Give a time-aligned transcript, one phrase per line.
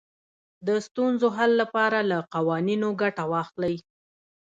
[0.67, 3.75] د ستونزو حل لپاره له قوانینو ګټه واخلئ.